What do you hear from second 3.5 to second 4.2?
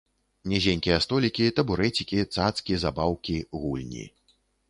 гульні.